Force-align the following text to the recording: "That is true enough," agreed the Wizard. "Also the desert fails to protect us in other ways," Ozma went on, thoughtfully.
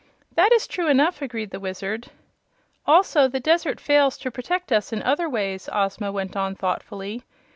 "That 0.33 0.51
is 0.51 0.65
true 0.65 0.87
enough," 0.87 1.21
agreed 1.21 1.51
the 1.51 1.59
Wizard. 1.59 2.09
"Also 2.87 3.27
the 3.27 3.39
desert 3.39 3.79
fails 3.79 4.17
to 4.17 4.31
protect 4.31 4.71
us 4.71 4.91
in 4.91 5.03
other 5.03 5.29
ways," 5.29 5.69
Ozma 5.71 6.11
went 6.11 6.35
on, 6.35 6.55
thoughtfully. 6.55 7.21